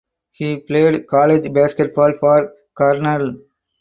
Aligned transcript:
He 0.31 0.57
played 0.57 1.05
college 1.05 1.53
basketball 1.53 2.13
for 2.19 2.51
Cornell. 2.75 3.35